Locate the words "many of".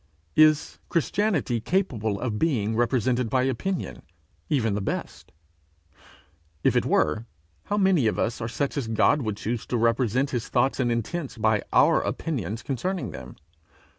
7.77-8.17